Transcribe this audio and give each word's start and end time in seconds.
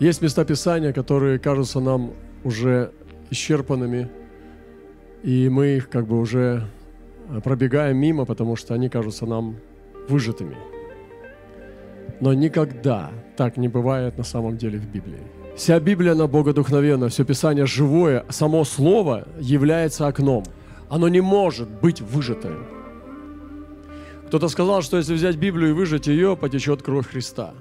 Есть 0.00 0.22
места 0.22 0.44
Писания, 0.44 0.92
которые 0.92 1.40
кажутся 1.40 1.80
нам 1.80 2.12
уже 2.44 2.92
исчерпанными, 3.30 4.08
и 5.24 5.48
мы 5.48 5.76
их 5.76 5.88
как 5.88 6.06
бы 6.06 6.20
уже 6.20 6.68
пробегаем 7.42 7.96
мимо, 7.96 8.24
потому 8.24 8.54
что 8.54 8.74
они 8.74 8.88
кажутся 8.88 9.26
нам 9.26 9.56
выжатыми. 10.08 10.56
Но 12.20 12.32
никогда 12.32 13.10
так 13.36 13.56
не 13.56 13.66
бывает 13.66 14.16
на 14.18 14.24
самом 14.24 14.56
деле 14.56 14.78
в 14.78 14.86
Библии. 14.86 15.20
Вся 15.56 15.80
Библия, 15.80 16.14
на 16.14 16.28
богодухновенна, 16.28 17.08
все 17.08 17.24
Писание 17.24 17.66
живое, 17.66 18.24
само 18.28 18.62
Слово 18.64 19.26
является 19.40 20.06
окном. 20.06 20.44
Оно 20.88 21.08
не 21.08 21.20
может 21.20 21.68
быть 21.68 22.00
выжатым. 22.00 22.66
Кто-то 24.28 24.48
сказал, 24.48 24.82
что 24.82 24.96
если 24.96 25.14
взять 25.14 25.36
Библию 25.36 25.70
и 25.70 25.72
выжать 25.72 26.06
ее, 26.06 26.36
потечет 26.36 26.82
кровь 26.82 27.08
Христа. 27.08 27.54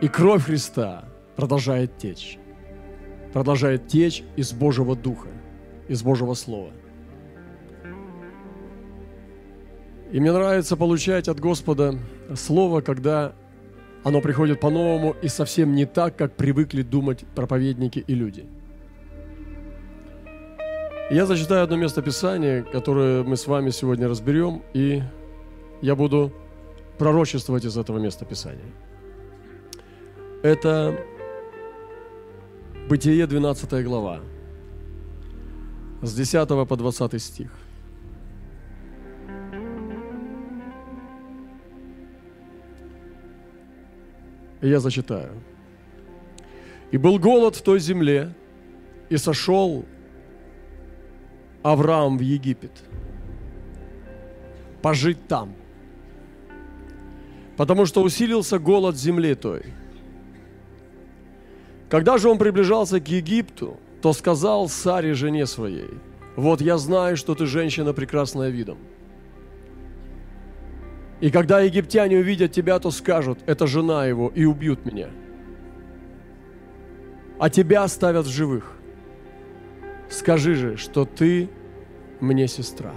И 0.00 0.06
кровь 0.06 0.44
Христа 0.44 1.04
продолжает 1.34 1.98
течь. 1.98 2.38
Продолжает 3.32 3.88
течь 3.88 4.22
из 4.36 4.52
Божьего 4.52 4.94
Духа, 4.94 5.28
из 5.88 6.02
Божьего 6.02 6.34
Слова. 6.34 6.70
И 10.12 10.20
мне 10.20 10.32
нравится 10.32 10.76
получать 10.76 11.28
от 11.28 11.40
Господа 11.40 11.98
Слово, 12.36 12.80
когда 12.80 13.34
оно 14.04 14.20
приходит 14.20 14.60
по-новому 14.60 15.16
и 15.20 15.26
совсем 15.28 15.74
не 15.74 15.84
так, 15.84 16.16
как 16.16 16.36
привыкли 16.36 16.82
думать 16.82 17.24
проповедники 17.34 17.98
и 17.98 18.14
люди. 18.14 18.46
Я 21.10 21.26
зачитаю 21.26 21.64
одно 21.64 21.76
место 21.76 22.02
Писания, 22.02 22.62
которое 22.62 23.24
мы 23.24 23.36
с 23.36 23.46
вами 23.46 23.70
сегодня 23.70 24.08
разберем, 24.08 24.62
и 24.74 25.02
я 25.82 25.96
буду 25.96 26.32
пророчествовать 26.98 27.64
из 27.64 27.76
этого 27.76 27.98
места 27.98 28.24
Писания. 28.24 28.72
Это 30.42 30.96
Бытие 32.88 33.26
12 33.26 33.84
глава, 33.84 34.20
с 36.00 36.14
10 36.14 36.48
по 36.48 36.76
20 36.76 37.22
стих. 37.22 37.50
я 44.60 44.80
зачитаю. 44.80 45.32
«И 46.90 46.96
был 46.96 47.18
голод 47.18 47.56
в 47.56 47.62
той 47.62 47.78
земле, 47.80 48.34
и 49.10 49.16
сошел 49.16 49.84
Авраам 51.62 52.16
в 52.16 52.20
Египет, 52.20 52.72
пожить 54.82 55.28
там, 55.28 55.54
потому 57.56 57.86
что 57.86 58.02
усилился 58.02 58.58
голод 58.58 58.96
земли 58.96 59.34
той. 59.34 59.62
Когда 61.90 62.18
же 62.18 62.28
он 62.28 62.38
приближался 62.38 63.00
к 63.00 63.08
Египту, 63.08 63.78
то 64.02 64.12
сказал 64.12 64.68
Саре, 64.68 65.14
жене 65.14 65.46
своей, 65.46 65.90
«Вот 66.36 66.60
я 66.60 66.78
знаю, 66.78 67.16
что 67.16 67.34
ты 67.34 67.46
женщина 67.46 67.92
прекрасная 67.92 68.50
видом, 68.50 68.78
и 71.20 71.30
когда 71.30 71.60
египтяне 71.60 72.18
увидят 72.18 72.52
тебя, 72.52 72.78
то 72.78 72.90
скажут, 72.90 73.40
это 73.46 73.66
жена 73.66 74.06
его, 74.06 74.30
и 74.34 74.44
убьют 74.44 74.84
меня. 74.84 75.08
А 77.40 77.50
тебя 77.50 77.82
оставят 77.82 78.26
в 78.26 78.30
живых. 78.30 78.76
Скажи 80.08 80.54
же, 80.54 80.76
что 80.76 81.04
ты 81.04 81.50
мне 82.20 82.46
сестра. 82.46 82.92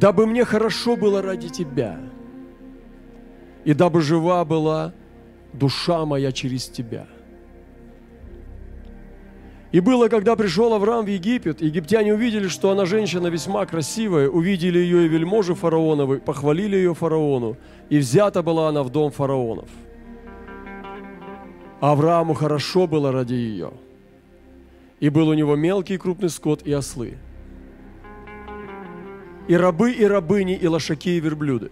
Дабы 0.00 0.26
мне 0.26 0.44
хорошо 0.44 0.96
было 0.96 1.20
ради 1.20 1.48
тебя, 1.48 1.98
и 3.68 3.74
дабы 3.74 4.00
жива 4.00 4.44
была 4.46 4.94
душа 5.52 6.06
моя 6.06 6.32
через 6.32 6.68
тебя– 6.68 7.06
и 9.70 9.80
было, 9.80 10.08
когда 10.08 10.34
пришел 10.34 10.72
Авраам 10.72 11.04
в 11.04 11.08
Египет, 11.08 11.60
египтяне 11.60 12.14
увидели, 12.14 12.48
что 12.48 12.70
она 12.70 12.86
женщина 12.86 13.26
весьма 13.26 13.66
красивая, 13.66 14.28
увидели 14.28 14.78
ее 14.78 15.04
и 15.04 15.08
вельможи 15.08 15.54
фараоновы, 15.54 16.20
похвалили 16.20 16.76
ее 16.76 16.94
фараону, 16.94 17.58
и 17.90 17.98
взята 17.98 18.42
была 18.42 18.70
она 18.70 18.82
в 18.82 18.90
дом 18.90 19.10
фараонов. 19.10 19.68
Аврааму 21.80 22.32
хорошо 22.32 22.86
было 22.86 23.12
ради 23.12 23.34
ее, 23.34 23.72
и 25.00 25.10
был 25.10 25.28
у 25.28 25.34
него 25.34 25.54
мелкий 25.54 25.94
и 25.94 25.98
крупный 25.98 26.30
скот 26.30 26.66
и 26.66 26.72
ослы, 26.72 27.18
и 29.48 29.54
рабы, 29.54 29.92
и 29.92 30.04
рабыни, 30.04 30.54
и 30.54 30.66
лошаки, 30.66 31.18
и 31.18 31.20
верблюды. 31.20 31.70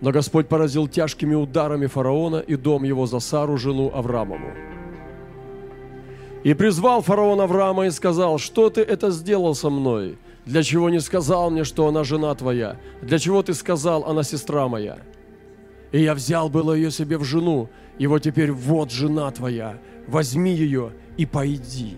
Но 0.00 0.10
Господь 0.12 0.48
поразил 0.48 0.88
тяжкими 0.88 1.34
ударами 1.34 1.86
фараона 1.86 2.36
и 2.36 2.56
дом 2.56 2.84
его 2.84 3.06
за 3.06 3.18
Сару, 3.18 3.56
жену 3.56 3.90
Авраамову. 3.94 4.52
И 6.44 6.54
призвал 6.54 7.02
фараон 7.02 7.40
Авраама 7.40 7.86
и 7.86 7.90
сказал, 7.90 8.38
что 8.38 8.70
ты 8.70 8.82
это 8.82 9.10
сделал 9.10 9.54
со 9.54 9.70
мной? 9.70 10.18
Для 10.44 10.62
чего 10.62 10.90
не 10.90 11.00
сказал 11.00 11.50
мне, 11.50 11.64
что 11.64 11.88
она 11.88 12.04
жена 12.04 12.34
твоя? 12.34 12.76
Для 13.02 13.18
чего 13.18 13.42
ты 13.42 13.52
сказал, 13.52 14.04
она 14.04 14.22
сестра 14.22 14.68
моя? 14.68 14.98
И 15.90 16.02
я 16.02 16.14
взял 16.14 16.48
было 16.48 16.72
ее 16.72 16.90
себе 16.90 17.18
в 17.18 17.24
жену, 17.24 17.68
и 17.98 18.06
вот 18.06 18.22
теперь 18.22 18.52
вот 18.52 18.92
жена 18.92 19.30
твоя, 19.30 19.78
возьми 20.06 20.54
ее 20.54 20.92
и 21.16 21.26
пойди. 21.26 21.96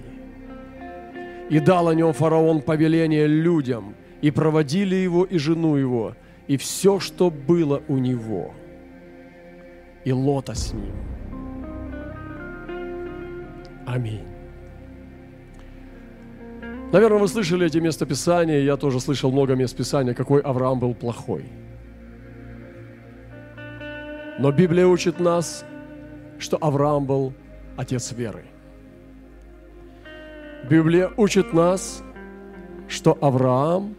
И 1.50 1.60
дал 1.60 1.88
о 1.88 1.94
нем 1.94 2.12
фараон 2.12 2.62
повеление 2.62 3.26
людям, 3.26 3.94
и 4.22 4.31
проводили 4.31 4.94
его 4.94 5.25
и 5.25 5.37
жену 5.37 5.76
его, 5.76 6.14
и 6.48 6.56
все, 6.56 6.98
что 6.98 7.31
было 7.31 7.82
у 7.88 7.98
него, 7.98 8.54
и 10.04 10.12
лота 10.12 10.54
с 10.54 10.72
ним. 10.72 10.97
Аминь. 13.86 14.26
Наверное, 16.91 17.19
вы 17.19 17.28
слышали 17.28 17.66
эти 17.66 17.78
местописания, 17.78 18.60
я 18.60 18.76
тоже 18.78 18.98
слышал 18.98 19.31
много 19.31 19.54
мест 19.54 19.76
Писания, 19.76 20.14
какой 20.14 20.41
Авраам 20.41 20.81
был 20.81 20.94
плохой. 20.94 21.44
Но 24.38 24.50
Библия 24.53 24.87
учит 24.87 25.20
нас, 25.20 25.64
что 26.38 26.56
Авраам 26.60 27.04
был 27.04 27.34
отец 27.76 28.12
веры. 28.12 28.44
Библия 30.70 31.10
учит 31.16 31.53
нас, 31.53 32.03
что 32.88 33.19
Авраам 33.20 33.94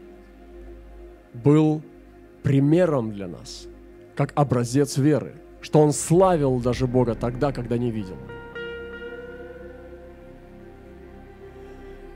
был 1.34 1.84
примером 2.44 3.12
для 3.12 3.28
нас, 3.28 3.68
как 4.16 4.32
образец 4.36 4.98
веры, 4.98 5.36
что 5.62 5.80
он 5.80 5.94
славил 5.94 6.60
даже 6.60 6.88
Бога 6.88 7.16
тогда, 7.16 7.52
когда 7.52 7.78
не 7.78 7.92
видел. 7.92 8.18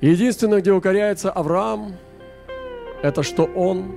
Единственное, 0.02 0.60
где 0.60 0.72
укоряется 0.74 1.32
Авраам, 1.32 1.94
это 3.02 3.24
что 3.24 3.46
он, 3.46 3.96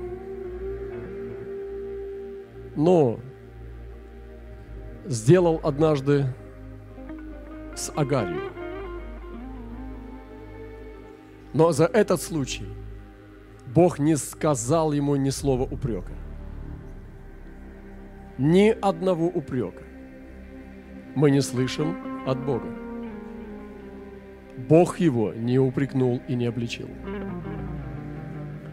ну, 2.76 3.18
сделал 5.04 5.60
однажды 5.62 6.26
с 7.74 7.92
Агарью. 7.96 8.52
Но 11.52 11.72
за 11.72 11.86
этот 11.86 12.20
случай 12.20 12.66
Бог 13.66 13.98
не 13.98 14.16
сказал 14.16 14.92
ему 14.92 15.16
ни 15.16 15.30
слова 15.30 15.62
упрека. 15.62 16.12
Ни 18.38 18.76
одного 18.80 19.26
упрека 19.26 19.82
мы 21.14 21.30
не 21.30 21.40
слышим 21.40 21.96
от 22.26 22.44
Бога. 22.44 22.68
Бог 24.68 25.00
его 25.00 25.32
не 25.32 25.58
упрекнул 25.58 26.20
и 26.28 26.34
не 26.34 26.46
обличил. 26.46 26.88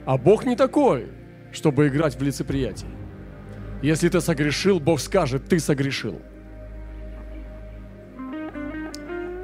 А 0.05 0.17
Бог 0.17 0.45
не 0.45 0.55
такой, 0.55 1.07
чтобы 1.51 1.87
играть 1.87 2.15
в 2.15 2.21
лицеприятие. 2.21 2.91
Если 3.81 4.09
ты 4.09 4.21
согрешил, 4.21 4.79
Бог 4.79 4.99
скажет, 4.99 5.45
ты 5.45 5.59
согрешил. 5.59 6.21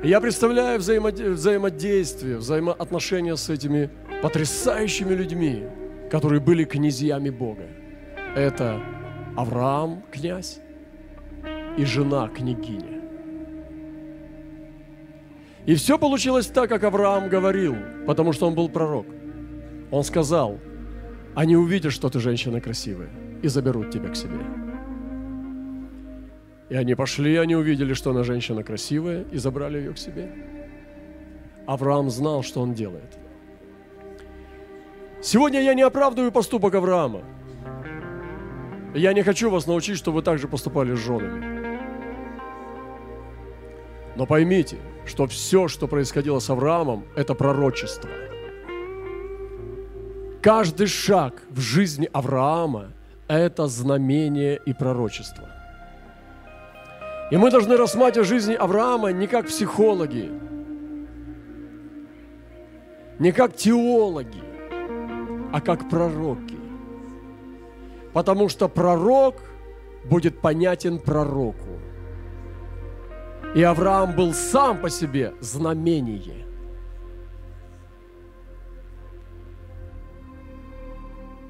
Я 0.03 0.21
представляю 0.21 0.79
взаимодействие, 0.79 2.37
взаимоотношения 2.37 3.35
с 3.35 3.49
этими 3.49 3.89
потрясающими 4.21 5.13
людьми, 5.13 5.63
которые 6.11 6.39
были 6.39 6.63
князьями 6.65 7.29
Бога. 7.29 7.67
Это 8.35 8.81
Авраам, 9.35 10.03
князь, 10.11 10.59
и 11.77 11.85
жена, 11.85 12.27
княгиня. 12.27 13.01
И 15.65 15.75
все 15.75 15.97
получилось 15.97 16.47
так, 16.47 16.69
как 16.69 16.83
Авраам 16.83 17.29
говорил, 17.29 17.75
потому 18.07 18.33
что 18.33 18.47
он 18.47 18.55
был 18.55 18.69
пророк. 18.69 19.05
Он 19.91 20.03
сказал, 20.03 20.59
они 21.35 21.55
увидят, 21.55 21.93
что 21.93 22.09
ты 22.09 22.19
женщина 22.19 22.59
красивая, 22.59 23.09
и 23.41 23.47
заберут 23.47 23.91
тебя 23.91 24.09
к 24.09 24.15
себе. 24.15 24.39
И 26.69 26.75
они 26.75 26.95
пошли, 26.95 27.35
они 27.37 27.55
увидели, 27.55 27.93
что 27.93 28.11
она 28.11 28.23
женщина 28.23 28.63
красивая, 28.63 29.23
и 29.31 29.37
забрали 29.37 29.77
ее 29.77 29.93
к 29.93 29.97
себе. 29.97 30.31
Авраам 31.65 32.09
знал, 32.09 32.43
что 32.43 32.61
он 32.61 32.73
делает. 32.73 33.17
Сегодня 35.21 35.61
я 35.61 35.73
не 35.73 35.81
оправдываю 35.81 36.31
поступок 36.31 36.75
Авраама. 36.75 37.21
Я 38.93 39.13
не 39.13 39.21
хочу 39.21 39.49
вас 39.49 39.67
научить, 39.67 39.97
чтобы 39.97 40.17
вы 40.17 40.23
также 40.23 40.47
поступали 40.47 40.95
с 40.95 40.99
женами. 40.99 41.59
Но 44.15 44.25
поймите, 44.25 44.77
что 45.05 45.27
все, 45.27 45.67
что 45.67 45.87
происходило 45.87 46.39
с 46.39 46.49
Авраамом, 46.49 47.03
это 47.15 47.35
пророчество. 47.35 48.09
Каждый 50.41 50.87
шаг 50.87 51.43
в 51.49 51.59
жизни 51.59 52.09
Авраама– 52.13 52.93
это 53.27 53.67
знамение 53.67 54.59
и 54.65 54.73
пророчество. 54.73 55.49
И 57.29 57.37
мы 57.37 57.51
должны 57.51 57.75
рассматривать 57.75 58.27
жизнь 58.27 58.53
Авраама 58.53 59.11
не 59.11 59.27
как 59.27 59.47
психологи, 59.47 60.31
не 63.19 63.31
как 63.33 63.55
теологи, 63.55 64.48
а 65.51 65.61
как 65.61 65.89
пророки. 65.89 66.57
Потому 68.13 68.49
что 68.49 68.67
пророк 68.67 69.35
будет 70.05 70.39
понятен 70.39 70.99
пророку. 70.99 71.79
И 73.55 73.63
Авраам 73.63 74.15
был 74.15 74.33
сам 74.33 74.79
по 74.79 74.89
себе 74.89 75.33
знамение. 75.39 76.45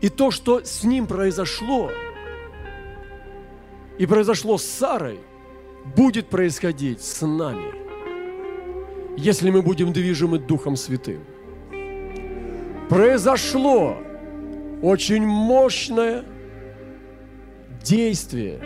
И 0.01 0.07
то, 0.07 0.31
что 0.31 0.63
с 0.63 0.83
ним 0.85 1.07
произошло, 1.07 1.91
и 3.97 4.05
произошло 4.05 4.57
с 4.57 4.63
Сарой, 4.63 5.19
будет 5.95 6.29
происходить 6.29 7.01
с 7.01 7.25
нами, 7.25 7.73
если 9.17 9.49
мы 9.49 9.61
будем 9.61 9.91
движимы 9.91 10.39
Духом 10.39 10.77
Святым. 10.77 11.21
Произошло 12.89 13.97
очень 14.81 15.23
мощное 15.23 16.23
действие. 17.83 18.59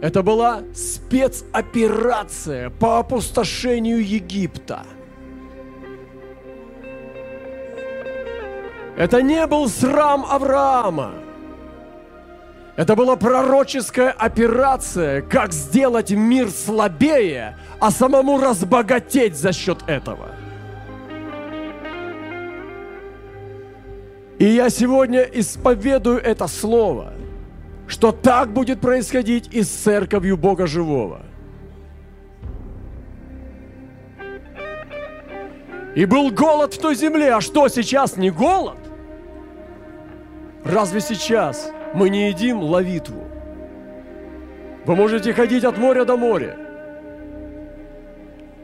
Это 0.00 0.22
была 0.22 0.62
спецоперация 0.72 2.70
по 2.70 3.00
опустошению 3.00 4.06
Египта. 4.06 4.84
Это 8.96 9.20
не 9.20 9.44
был 9.48 9.68
срам 9.68 10.24
Авраама. 10.24 11.14
Это 12.76 12.94
была 12.94 13.16
пророческая 13.16 14.10
операция, 14.10 15.22
как 15.22 15.52
сделать 15.52 16.12
мир 16.12 16.50
слабее, 16.50 17.58
а 17.80 17.90
самому 17.90 18.40
разбогатеть 18.40 19.36
за 19.36 19.52
счет 19.52 19.78
этого. 19.88 20.33
И 24.44 24.46
я 24.46 24.68
сегодня 24.68 25.22
исповедую 25.22 26.18
это 26.18 26.48
слово– 26.48 27.14
что 27.86 28.12
так 28.12 28.52
будет 28.52 28.80
происходить 28.80 29.48
и 29.52 29.62
с 29.62 29.68
церковью 29.68 30.36
Бога 30.36 30.66
Живого. 30.66 31.22
И 35.94 36.06
был 36.06 36.30
голод 36.30 36.74
в 36.74 36.78
той 36.80 36.94
земле, 36.94 37.34
а 37.34 37.40
что 37.40 37.68
сейчас 37.68 38.16
не 38.16 38.30
голод? 38.30 38.78
Разве 40.64 41.00
сейчас 41.00 41.70
мы 41.94 42.10
не 42.10 42.28
едим 42.28 42.60
ловитву? 42.62 43.24
Вы 44.86 44.96
можете 44.96 45.32
ходить 45.32 45.64
от 45.64 45.78
моря 45.78 46.04
до 46.04 46.16
моря, 46.16 46.58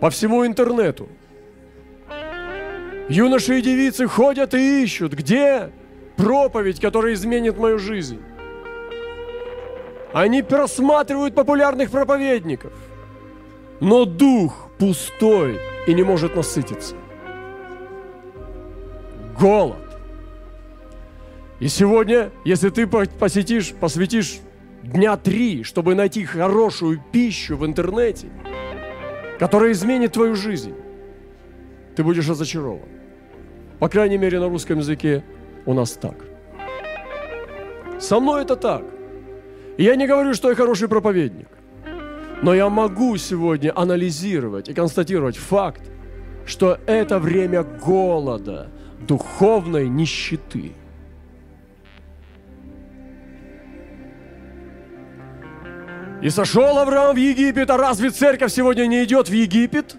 по 0.00 0.10
всему 0.10 0.46
интернету. 0.46 1.08
Юноши 3.10 3.58
и 3.58 3.62
девицы 3.62 4.06
ходят 4.06 4.54
и 4.54 4.84
ищут, 4.84 5.14
где 5.14 5.72
проповедь, 6.16 6.80
которая 6.80 7.14
изменит 7.14 7.58
мою 7.58 7.80
жизнь. 7.80 8.20
Они 10.12 10.44
просматривают 10.44 11.34
популярных 11.34 11.90
проповедников. 11.90 12.72
Но 13.80 14.04
дух 14.04 14.68
пустой 14.78 15.58
и 15.88 15.94
не 15.94 16.04
может 16.04 16.36
насытиться. 16.36 16.94
Голод. 19.36 19.98
И 21.58 21.66
сегодня, 21.66 22.30
если 22.44 22.68
ты 22.68 22.86
посетишь, 22.86 23.72
посвятишь 23.72 24.38
дня 24.84 25.16
три, 25.16 25.64
чтобы 25.64 25.96
найти 25.96 26.24
хорошую 26.24 27.02
пищу 27.10 27.56
в 27.56 27.66
интернете, 27.66 28.28
которая 29.40 29.72
изменит 29.72 30.12
твою 30.12 30.36
жизнь, 30.36 30.76
ты 31.96 32.04
будешь 32.04 32.28
разочарован. 32.28 32.99
По 33.80 33.88
крайней 33.88 34.18
мере, 34.18 34.38
на 34.38 34.48
русском 34.48 34.78
языке 34.78 35.24
у 35.66 35.74
нас 35.74 35.92
так. 35.92 36.14
Со 37.98 38.20
мной 38.20 38.42
это 38.42 38.54
так– 38.54 38.84
я 39.80 39.96
не 39.96 40.06
говорю, 40.06 40.34
что 40.34 40.50
я 40.50 40.54
хороший 40.54 40.88
проповедник, 40.88 41.48
но 42.42 42.54
я 42.54 42.68
могу 42.68 43.16
сегодня 43.16 43.72
анализировать 43.74 44.68
и 44.68 44.74
констатировать 44.74 45.38
факт, 45.38 45.80
что 46.44 46.78
это 46.86 47.18
время 47.18 47.62
голода, 47.62 48.68
духовной 49.08 49.88
нищеты. 49.88 50.72
И 56.20 56.28
сошел 56.28 56.76
Авраам 56.76 57.14
в 57.14 57.18
Египет, 57.18 57.70
а 57.70 57.78
разве 57.78 58.10
церковь 58.10 58.52
сегодня 58.52 58.84
не 58.84 59.02
идет 59.04 59.30
в 59.30 59.32
Египет, 59.32 59.96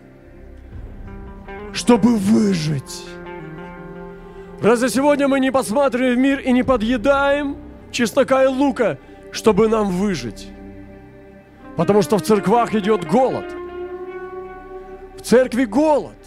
чтобы 1.74 2.18
выжить? 2.18 3.04
Разве 4.62 4.90
сегодня 4.90 5.28
мы 5.28 5.40
не 5.40 5.52
посмотрим 5.52 6.14
в 6.14 6.18
мир 6.18 6.40
и 6.40 6.52
не 6.52 6.64
подъедаем 6.64 7.58
чеснока 7.92 8.44
и 8.44 8.48
лука– 8.48 8.98
чтобы 9.32 9.68
нам 9.68 9.90
выжить. 9.90 10.50
Потому 11.78 12.02
что 12.02 12.18
в 12.18 12.22
церквах 12.22 12.76
идет 12.76 13.06
голод. 13.06 13.46
В 15.18 15.22
церкви 15.22 15.66
голод. 15.66 16.18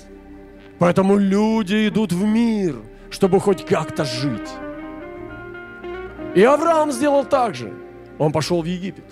Поэтому 0.78 1.16
люди 1.16 1.88
идут 1.88 2.12
в 2.12 2.24
мир, 2.24 2.76
чтобы 3.10 3.40
хоть 3.40 3.64
как-то 3.64 4.04
жить. 4.04 4.50
И 6.34 6.42
Авраам 6.42 6.90
сделал 6.90 7.24
так 7.24 7.54
же. 7.54 7.72
Он 8.18 8.32
пошел 8.32 8.62
в 8.62 8.64
Египет. 8.64 9.04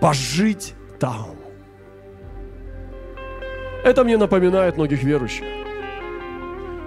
Пожить 0.00 0.74
там. 1.00 1.36
Это 3.84 4.04
мне 4.04 4.16
напоминает 4.16 4.76
многих 4.76 5.02
верующих. 5.02 5.44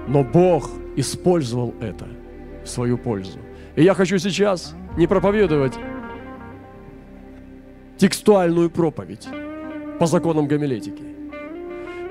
Но 0.07 0.23
Бог 0.23 0.69
использовал 0.95 1.73
это 1.79 2.07
в 2.63 2.67
свою 2.67 2.97
пользу. 2.97 3.39
И 3.75 3.83
я 3.83 3.93
хочу 3.93 4.17
сейчас 4.17 4.75
не 4.97 5.07
проповедовать 5.07 5.73
текстуальную 7.97 8.69
проповедь 8.69 9.27
по 9.99 10.07
законам 10.07 10.47
гомилетики. 10.47 11.03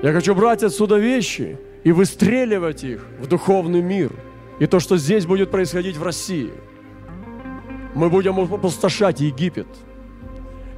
Я 0.01 0.13
хочу 0.13 0.33
брать 0.33 0.63
отсюда 0.63 0.97
вещи 0.97 1.59
и 1.83 1.91
выстреливать 1.91 2.83
их 2.83 3.05
в 3.19 3.27
духовный 3.27 3.81
мир. 3.81 4.11
И 4.59 4.67
то, 4.67 4.79
что 4.79 4.97
здесь 4.97 5.25
будет 5.25 5.51
происходить 5.51 5.97
в 5.97 6.03
России. 6.03 6.51
Мы 7.93 8.09
будем 8.09 8.39
опустошать 8.39 9.19
Египет. 9.19 9.67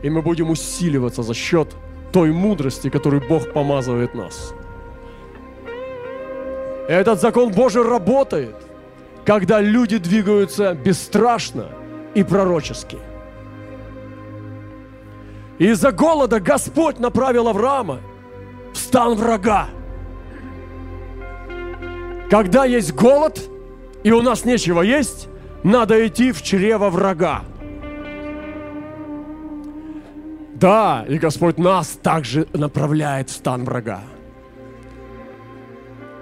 И 0.01 0.09
мы 0.09 0.21
будем 0.21 0.49
усиливаться 0.49 1.23
за 1.23 1.33
счет 1.33 1.73
той 2.11 2.31
мудрости, 2.31 2.89
которую 2.89 3.21
Бог 3.27 3.53
помазывает 3.53 4.13
нас. 4.13 4.53
Этот 6.87 7.21
закон 7.21 7.51
Божий 7.51 7.83
работает– 7.83 8.55
когда 9.25 9.61
люди 9.61 9.97
двигаются 9.97 10.73
бесстрашно 10.73 11.67
и 12.13 12.23
пророчески. 12.23 12.97
Из-за 15.59 15.91
голода 15.91 16.39
Господь 16.39 16.99
направил 16.99 17.47
Авраама 17.47 17.99
в 18.73 18.77
стан 18.77 19.15
врага. 19.15 19.67
Когда 22.29 22.65
есть 22.65 22.93
голод, 22.93 23.39
и 24.03 24.11
у 24.11 24.21
нас 24.21 24.45
нечего 24.45 24.81
есть, 24.81 25.29
надо 25.63 26.05
идти 26.05 26.31
в 26.31 26.41
чрево 26.41 26.89
врага. 26.89 27.43
Да, 30.55 31.05
и 31.07 31.17
Господь 31.17 31.57
нас 31.57 31.89
также 32.01 32.47
направляет 32.53 33.29
в 33.29 33.33
стан 33.33 33.63
врага. 33.63 34.01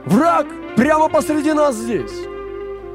Враг 0.05 0.47
прямо 0.75 1.09
посреди 1.09 1.53
нас 1.53 1.75
здесь. 1.75 2.11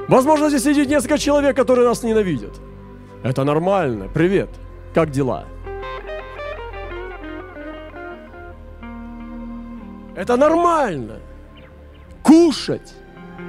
Возможно, 0.08 0.48
здесь 0.48 0.62
сидит 0.62 0.88
несколько 0.88 1.18
человек, 1.18 1.56
которые 1.56 1.88
нас 1.88 2.02
ненавидят. 2.02 2.60
Это 3.22 3.44
нормально. 3.44 4.08
Привет. 4.12 4.48
Как 4.94 5.10
дела? 5.10 5.44
Это 10.16 10.36
нормально. 10.36 11.20
Кушать 12.22 12.94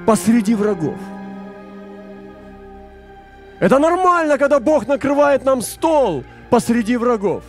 посреди 0.05 0.55
врагов. 0.55 0.97
Это 3.59 3.79
нормально, 3.79 4.37
когда 4.37 4.59
Бог 4.59 4.87
накрывает 4.87 5.45
нам 5.45 5.61
стол 5.61 6.23
посреди 6.49 6.97
врагов. 6.97 7.43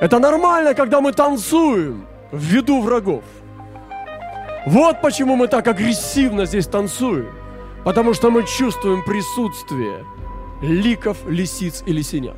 Это 0.00 0.18
нормально, 0.18 0.74
когда 0.74 1.00
мы 1.00 1.12
танцуем 1.12 2.06
в 2.32 2.42
виду 2.42 2.80
врагов. 2.80 3.24
Вот 4.66 5.00
почему 5.00 5.36
мы 5.36 5.48
так 5.48 5.66
агрессивно 5.68 6.44
здесь 6.46 6.66
танцуем. 6.66 7.28
Потому 7.84 8.12
что 8.14 8.30
мы 8.30 8.46
чувствуем 8.46 9.02
присутствие 9.02 10.04
ликов, 10.60 11.16
лисиц 11.26 11.82
и 11.86 11.92
лисенят. 11.92 12.36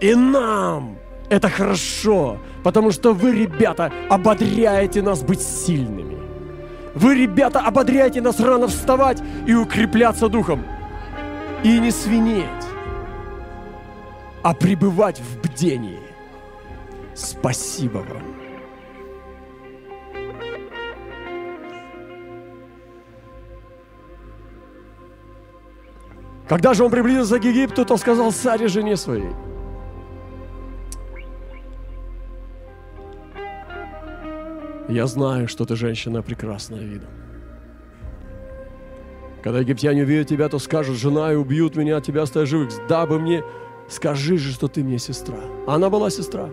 И 0.00 0.14
нам 0.14 0.98
это 1.28 1.48
хорошо, 1.48 2.38
потому 2.62 2.92
что 2.92 3.12
вы, 3.12 3.32
ребята, 3.32 3.92
ободряете 4.08 5.02
нас 5.02 5.22
быть 5.22 5.40
сильными. 5.40 6.16
Вы, 6.94 7.16
ребята, 7.16 7.60
ободряете 7.60 8.20
нас 8.20 8.40
рано 8.40 8.68
вставать 8.68 9.20
и 9.46 9.54
укрепляться 9.54 10.28
духом. 10.28 10.64
И 11.64 11.80
не 11.80 11.90
свинеть, 11.90 12.46
а 14.42 14.54
пребывать 14.54 15.20
в 15.20 15.40
бдении. 15.42 16.00
Спасибо 17.14 17.98
вам. 17.98 18.37
Когда 26.48 26.74
же 26.74 26.84
он 26.84 26.90
приблизился 26.90 27.38
к 27.38 27.44
Египту, 27.44 27.84
то 27.84 27.96
сказал 27.96 28.32
Саре 28.32 28.68
жене 28.68 28.96
своей– 28.96 29.30
Я 34.88 35.06
знаю, 35.06 35.48
что 35.48 35.66
ты 35.66 35.76
женщина 35.76 36.22
прекрасная 36.22 36.80
видом. 36.80 37.10
Когда 39.42 39.60
египтяне 39.60 40.02
увидят 40.02 40.28
тебя, 40.28 40.48
то 40.48 40.58
скажут, 40.58 40.96
жена, 40.96 41.30
и 41.32 41.36
убьют 41.36 41.76
меня, 41.76 42.00
тебя 42.00 42.22
оставят 42.22 42.48
живых. 42.48 42.70
Дабы 42.88 43.20
мне, 43.20 43.44
скажи 43.88 44.38
же, 44.38 44.50
что 44.50 44.66
ты 44.66 44.82
мне 44.82 44.98
сестра. 44.98 45.38
Она 45.66 45.90
была 45.90 46.08
сестра. 46.08 46.48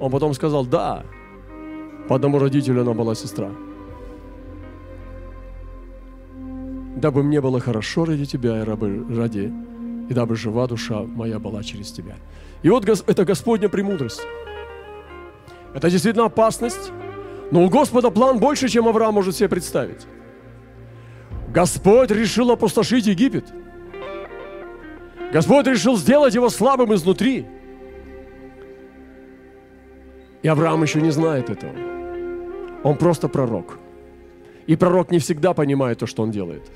Он 0.00 0.10
потом 0.10 0.34
сказал, 0.34 0.66
да, 0.66 1.04
по 2.08 2.16
одному 2.16 2.40
родителю 2.40 2.80
она 2.82 2.92
была 2.92 3.14
сестра. 3.14 3.50
Дабы 7.00 7.22
мне 7.22 7.40
было 7.40 7.60
хорошо 7.60 8.04
ради 8.04 8.26
тебя 8.26 8.60
и 8.60 8.62
рабы 8.62 9.06
ради, 9.08 9.50
и 10.10 10.12
дабы 10.12 10.36
жива 10.36 10.66
душа 10.66 11.00
моя 11.00 11.38
была 11.38 11.62
через 11.62 11.90
тебя. 11.90 12.16
И 12.62 12.68
вот 12.68 12.86
это 12.86 13.24
Господня 13.24 13.70
премудрость. 13.70 14.20
Это 15.74 15.88
действительно 15.88 16.26
опасность, 16.26 16.92
но 17.50 17.64
у 17.64 17.70
Господа 17.70 18.10
план 18.10 18.38
больше, 18.38 18.68
чем 18.68 18.86
Авраам 18.86 19.14
может 19.14 19.34
себе 19.34 19.48
представить. 19.48 20.06
Господь 21.48 22.10
решил 22.10 22.50
опустошить 22.50 23.06
Египет. 23.06 23.46
Господь 25.32 25.66
решил 25.68 25.96
сделать 25.96 26.34
его 26.34 26.50
слабым 26.50 26.94
изнутри. 26.94 27.46
И 30.42 30.48
Авраам 30.48 30.82
еще 30.82 31.00
не 31.00 31.10
знает 31.10 31.48
этого. 31.48 31.72
Он 32.82 32.98
просто 32.98 33.28
пророк. 33.28 33.78
И 34.66 34.76
пророк 34.76 35.10
не 35.10 35.18
всегда 35.18 35.54
понимает 35.54 35.98
то, 35.98 36.06
что 36.06 36.22
он 36.22 36.30
делает. 36.30 36.70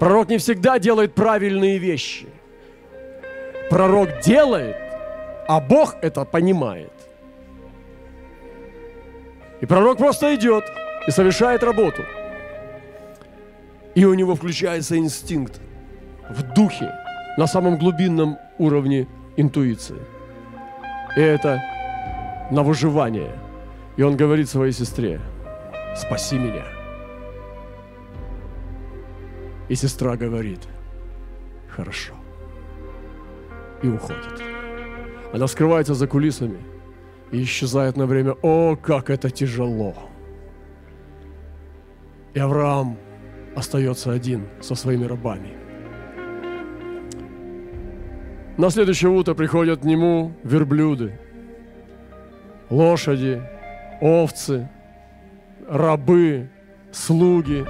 Пророк 0.00 0.30
не 0.30 0.38
всегда 0.38 0.78
делает 0.78 1.14
правильные 1.14 1.76
вещи. 1.76 2.26
Пророк 3.68 4.08
делает, 4.20 4.76
а 5.46 5.60
Бог 5.60 5.96
это 6.00 6.24
понимает. 6.24 6.90
И 9.60 9.66
пророк 9.66 9.98
просто 9.98 10.34
идет 10.34 10.64
и 11.06 11.10
совершает 11.10 11.62
работу. 11.62 12.02
И 13.94 14.06
у 14.06 14.14
него 14.14 14.34
включается 14.34 14.96
инстинкт 14.96 15.60
в 16.30 16.42
духе, 16.54 16.94
на 17.36 17.46
самом 17.46 17.76
глубинном 17.76 18.38
уровне 18.58 19.06
интуиции. 19.36 19.98
И 21.14 21.20
это 21.20 21.62
на 22.50 22.62
выживание. 22.62 23.32
И 23.98 24.02
он 24.02 24.16
говорит 24.16 24.48
своей 24.48 24.72
сестре, 24.72 25.20
спаси 25.94 26.38
меня. 26.38 26.79
И 29.70 29.74
сестра 29.74 30.16
говорит, 30.16 30.60
хорошо. 31.70 32.12
И 33.82 33.88
уходит. 33.88 34.42
Она 35.32 35.46
скрывается 35.46 35.94
за 35.94 36.06
кулисами– 36.06 36.58
и 37.30 37.42
исчезает 37.42 37.96
на 37.96 38.06
время. 38.06 38.32
О, 38.42 38.76
как 38.76 39.10
это 39.10 39.30
тяжело! 39.30 39.94
И 42.34 42.38
Авраам 42.38 42.96
остается 43.56 44.12
один 44.12 44.46
со 44.60 44.74
своими 44.74 45.04
рабами. 45.04 45.56
На 48.56 48.70
следующее 48.70 49.10
утро 49.10 49.34
приходят 49.34 49.80
к 49.80 49.84
нему 49.84 50.32
верблюды, 50.44 51.18
лошади, 52.68 53.42
овцы, 54.00 54.68
рабы, 55.68 56.50
слуги. 56.92 57.64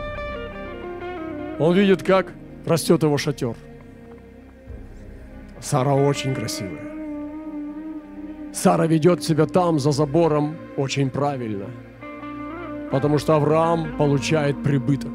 Он 1.60 1.74
видит, 1.74 2.02
как 2.02 2.32
растет 2.64 3.02
его 3.02 3.18
шатер. 3.18 3.54
Сара 5.60 5.94
очень 5.94 6.34
красивая. 6.34 6.80
Сара 8.54 8.86
ведет 8.86 9.22
себя 9.22 9.44
там, 9.44 9.78
за 9.78 9.92
забором, 9.92 10.56
очень 10.78 11.10
правильно. 11.10 11.66
Потому 12.90 13.18
что 13.18 13.34
Авраам 13.34 13.96
получает 13.98 14.62
прибыток. 14.62 15.12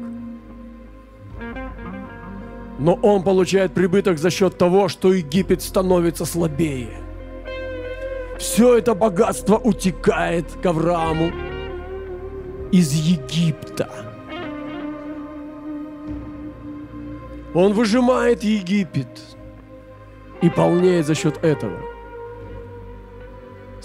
Но 2.78 2.94
он 2.94 3.24
получает 3.24 3.72
прибыток 3.72 4.18
за 4.18 4.30
счет 4.30 4.56
того, 4.56 4.88
что 4.88 5.12
Египет 5.12 5.62
становится 5.62 6.24
слабее. 6.24 7.00
Все 8.38 8.76
это 8.76 8.94
богатство 8.94 9.56
утекает 9.56 10.46
к 10.62 10.66
Аврааму 10.66 11.32
из 12.70 12.92
Египта. 12.92 14.15
Он 17.56 17.72
выжимает 17.72 18.44
Египет 18.44 19.08
и 20.42 20.50
полнеет 20.50 21.06
за 21.06 21.14
счет 21.14 21.42
этого– 21.42 21.80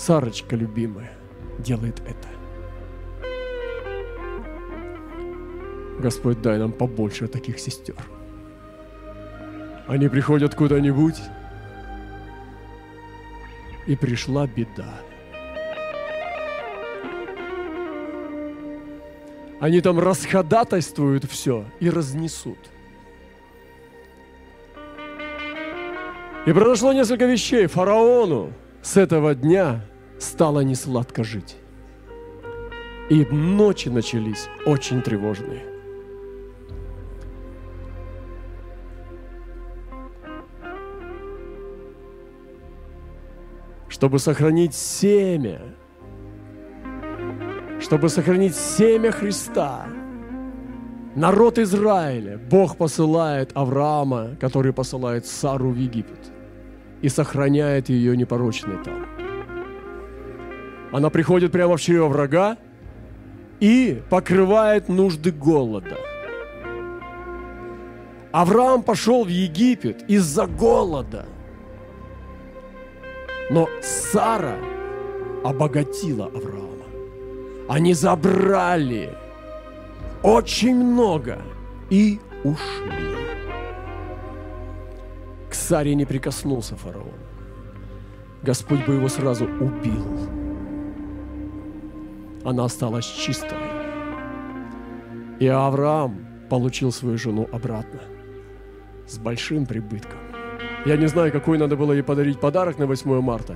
Сарочка 0.02 0.56
любимая 0.56 1.12
делает 1.60 2.00
это. 2.00 2.28
Господь, 6.00 6.42
дай 6.42 6.58
нам 6.58 6.72
побольше 6.72 7.28
таких 7.28 7.60
сестер. 7.60 7.98
Они 9.88 10.08
приходят 10.08 10.56
куда-нибудь, 10.56 11.22
и 13.86 13.96
пришла 13.96 14.48
беда. 14.48 15.02
Они 19.60 19.82
там 19.82 20.00
расходатайствуют 20.00 21.26
все 21.26 21.66
и 21.80 21.92
разнесут. 21.92 22.58
И 26.46 26.54
произошло 26.54 26.92
несколько 26.92 27.26
вещей. 27.26 27.68
Фараону 27.68 28.52
с 28.82 28.98
этого 28.98 29.36
дня 29.36 29.86
стало 30.18 30.62
несладко 30.62 31.24
жить. 31.24 31.56
И 33.10 33.26
ночи 33.26 33.90
начались 33.90 34.48
очень 34.66 35.04
тревожные. 35.04 35.66
Чтобы 43.90 44.18
сохранить 44.18 44.74
семя, 44.74 45.62
чтобы 47.80 48.10
сохранить 48.10 48.56
семя 48.56 49.12
Христа, 49.12 49.86
народ 51.16 51.60
Израиля, 51.60 52.38
Бог 52.38 52.78
посылает 52.78 53.52
Авраама, 53.54 54.36
который 54.40 54.74
посылает 54.74 55.26
Сару 55.26 55.72
в 55.72 55.76
Египет 55.76 56.32
и 57.02 57.10
сохраняет 57.10 57.90
ее 57.90 58.16
непорочной 58.16 58.84
там. 58.84 59.06
Она 60.92 61.10
приходит 61.10 61.52
прямо 61.52 61.78
в 61.78 61.82
чрево 61.82 62.08
врага 62.08 62.58
и 63.60 64.02
покрывает 64.10 64.90
нужды 64.90 65.32
голода. 65.32 65.98
Авраам 68.32 68.84
пошел 68.84 69.26
в 69.26 69.28
Египет 69.28 70.04
из-за 70.10 70.48
голода. 70.48 71.26
Но 73.50 73.68
Сара 73.82 74.58
обогатила 75.44 76.28
Авраама. 76.28 76.86
Они 77.68 77.94
забрали 77.94 79.18
очень 80.24 80.76
много 80.76 81.42
и 81.90 82.20
ушли. 82.44 83.16
К 85.50 85.54
Саре 85.54 85.96
не 85.96 86.06
прикоснулся 86.06 86.76
фараон. 86.76 87.20
Господь 88.42 88.86
бы 88.86 88.94
его 88.94 89.10
сразу 89.10 89.46
убил 89.46 90.42
она 92.44 92.66
осталась 92.66 93.06
чистой. 93.06 93.58
И 95.40 95.48
Авраам 95.48 96.26
получил 96.50 96.92
свою 96.92 97.18
жену 97.18 97.48
обратно 97.52 98.02
с 99.08 99.18
большим 99.18 99.66
прибытком. 99.66 100.20
Я 100.86 100.98
не 100.98 101.08
знаю, 101.08 101.32
какой 101.32 101.58
надо 101.58 101.76
было 101.76 101.94
ей 101.94 102.04
подарить 102.04 102.40
подарок 102.40 102.78
на 102.80 102.88
8 102.88 103.22
марта, 103.22 103.56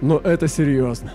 но 0.00 0.18
это 0.18 0.48
серьезно. 0.48 1.12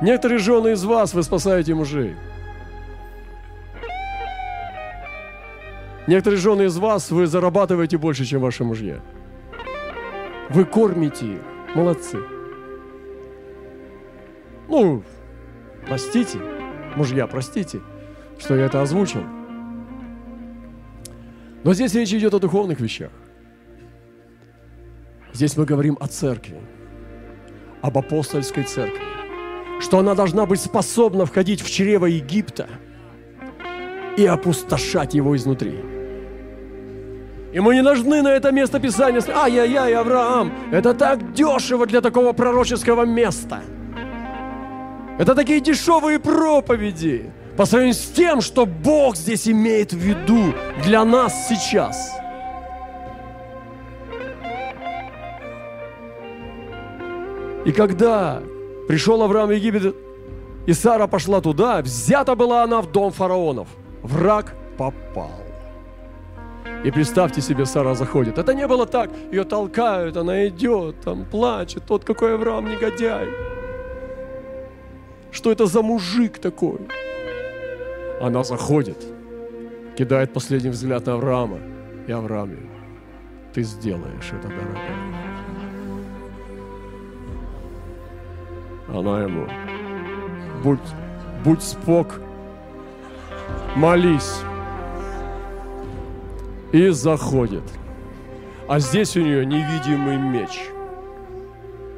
Некоторые 0.00 0.38
жены 0.38 0.72
из 0.72 0.84
вас, 0.84 1.12
вы 1.14 1.22
спасаете 1.22 1.74
мужей. 1.74 2.14
Некоторые 6.06 6.40
жены 6.40 6.62
из 6.62 6.76
вас, 6.78 7.10
вы 7.10 7.26
зарабатываете 7.26 7.98
больше, 7.98 8.24
чем 8.24 8.40
ваши 8.40 8.64
мужья. 8.64 9.00
Вы 10.50 10.64
кормите 10.64 11.34
их. 11.34 11.40
Молодцы. 11.74 12.18
Ну, 14.68 15.02
простите, 15.86 16.38
мужья, 16.96 17.26
простите, 17.26 17.80
что 18.38 18.54
я 18.54 18.66
это 18.66 18.80
озвучил. 18.80 19.22
Но 21.64 21.74
здесь 21.74 21.94
речь 21.94 22.12
идет 22.12 22.32
о 22.34 22.38
духовных 22.38 22.80
вещах. 22.80 23.10
Здесь 25.32 25.56
мы 25.56 25.66
говорим 25.66 25.98
о 26.00 26.06
церкви, 26.06 26.60
об 27.82 27.98
апостольской 27.98 28.64
церкви, 28.64 29.02
что 29.80 29.98
она 29.98 30.14
должна 30.14 30.46
быть 30.46 30.60
способна 30.60 31.26
входить 31.26 31.62
в 31.62 31.70
чрево 31.70 32.06
Египта 32.06 32.68
и 34.16 34.26
опустошать 34.26 35.14
его 35.14 35.36
изнутри. 35.36 35.74
И 37.52 37.60
мы 37.60 37.74
не 37.74 37.82
должны 37.82 38.20
на 38.22 38.28
это 38.28 38.52
место 38.52 38.78
Писания 38.78 39.22
ай-яй-яй, 39.26 39.94
Авраам, 39.94 40.52
это 40.70 40.92
так 40.92 41.32
дешево 41.32 41.86
для 41.86 42.00
такого 42.00 42.32
пророческого 42.32 43.04
места. 43.06 43.62
Это 45.18 45.34
такие 45.34 45.60
дешевые 45.60 46.18
проповеди 46.18 47.32
по 47.56 47.64
сравнению 47.64 47.94
с 47.94 48.06
тем, 48.08 48.40
что 48.40 48.66
Бог 48.66 49.16
здесь 49.16 49.48
имеет 49.48 49.92
в 49.92 49.96
виду 49.96 50.54
для 50.84 51.04
нас 51.04 51.48
сейчас. 51.48 52.12
И 57.64 57.72
когда 57.72 58.40
пришел 58.88 59.22
Авраам 59.22 59.48
в 59.48 59.52
Египет, 59.52 59.94
и 60.66 60.72
Сара 60.72 61.06
пошла 61.06 61.40
туда, 61.40 61.80
взята 61.82 62.34
была 62.34 62.64
она 62.64 62.80
в 62.80 62.90
дом 62.90 63.12
фараонов. 63.12 63.68
Враг 64.02 64.54
попал. 64.76 65.30
И 66.84 66.90
представьте 66.90 67.40
себе, 67.40 67.66
Сара 67.66 67.94
заходит. 67.94 68.38
Это 68.38 68.54
не 68.54 68.66
было 68.66 68.86
так. 68.86 69.10
Ее 69.32 69.44
толкают, 69.44 70.16
она 70.16 70.46
идет, 70.48 71.00
там 71.00 71.24
плачет. 71.24 71.84
Тот, 71.86 72.04
какой 72.04 72.34
Авраам 72.34 72.68
негодяй. 72.68 73.28
Что 75.30 75.50
это 75.52 75.66
за 75.66 75.82
мужик 75.82 76.38
такой? 76.38 76.78
Она 78.20 78.42
заходит, 78.42 79.04
кидает 79.96 80.32
последний 80.32 80.70
взгляд 80.70 81.06
на 81.06 81.14
Авраама. 81.14 81.58
И 82.06 82.12
Авраам, 82.12 82.56
ты 83.52 83.62
сделаешь 83.62 84.32
это, 84.32 84.48
дорогая. 84.48 85.08
Она 88.88 89.22
ему, 89.22 89.46
будь, 90.62 90.78
будь 91.44 91.62
спок, 91.62 92.20
молись. 93.76 94.40
И 96.72 96.88
заходит. 96.88 97.62
А 98.68 98.78
здесь 98.78 99.16
у 99.16 99.20
нее 99.20 99.46
невидимый 99.46 100.18
меч. 100.18 100.68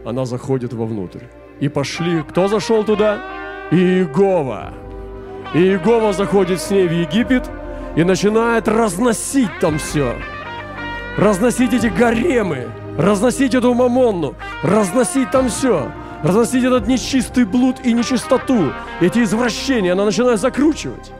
Она 0.04 0.25
заходит 0.25 0.73
вовнутрь. 0.73 1.25
И 1.59 1.68
пошли, 1.68 2.23
кто 2.23 2.49
зашел 2.49 2.85
туда? 2.85 3.18
Иегова. 3.70 4.73
Иегова 5.52 6.12
заходит 6.12 6.61
с 6.61 6.70
ней 6.70 6.87
в 6.87 6.92
Египет 6.92 7.50
и 7.97 8.04
начинает 8.04 8.68
разносить 8.68 9.50
там 9.61 9.78
все. 9.78 10.14
Разносить 11.16 11.75
эти 11.75 11.88
гаремы, 11.88 12.68
разносить 12.97 13.54
эту 13.54 13.75
мамонну, 13.75 14.37
разносить 14.62 15.30
там 15.32 15.49
все. 15.49 15.90
Разносить 16.23 16.65
этот 16.65 16.87
нечистый 16.87 17.45
блуд 17.45 17.77
и 17.83 17.93
нечистоту, 17.93 18.73
эти 19.00 19.23
извращения, 19.23 19.93
она 19.93 20.05
начинает 20.05 20.39
закручивать. 20.39 21.12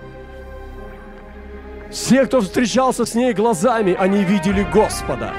Все, 1.91 2.27
кто 2.27 2.41
встречался 2.41 3.07
с 3.07 3.15
ней 3.15 3.33
глазами, 3.33 3.97
они 3.99 4.23
видели 4.23 4.67
Господа. 4.73 5.33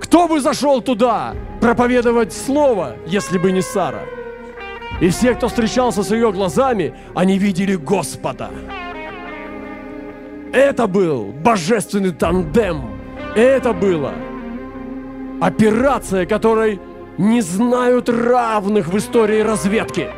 Кто 0.00 0.26
бы 0.26 0.40
зашел 0.40 0.80
туда 0.80 1.34
проповедовать 1.60 2.32
Слово, 2.32 2.96
если 3.06 3.36
бы 3.36 3.52
не 3.52 3.60
Сара? 3.60 4.00
И 5.00 5.10
все, 5.10 5.34
кто 5.34 5.48
встречался 5.48 6.02
с 6.02 6.10
ее 6.10 6.32
глазами, 6.32 6.94
они 7.14 7.38
видели 7.38 7.76
Господа. 7.76 8.50
Это 10.52 10.86
был 10.86 11.26
божественный 11.26 12.12
тандем. 12.12 12.90
Это 13.36 13.74
было 13.74 14.14
операция, 15.40 16.26
которой 16.26 16.80
не 17.18 17.40
знают 17.40 18.08
равных 18.08 18.88
в 18.88 18.96
истории 18.96 19.40
разведки. 19.40 20.08